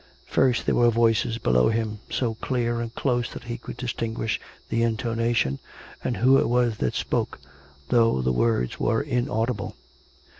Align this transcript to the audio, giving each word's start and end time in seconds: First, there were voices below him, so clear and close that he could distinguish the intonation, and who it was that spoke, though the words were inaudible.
First, 0.25 0.65
there 0.65 0.73
were 0.73 0.89
voices 0.89 1.37
below 1.37 1.69
him, 1.69 1.99
so 2.09 2.33
clear 2.33 2.81
and 2.81 2.91
close 2.95 3.31
that 3.33 3.43
he 3.43 3.59
could 3.59 3.77
distinguish 3.77 4.41
the 4.67 4.81
intonation, 4.81 5.59
and 6.03 6.17
who 6.17 6.39
it 6.39 6.49
was 6.49 6.77
that 6.77 6.95
spoke, 6.95 7.37
though 7.89 8.19
the 8.23 8.33
words 8.33 8.79
were 8.79 9.03
inaudible. 9.03 9.75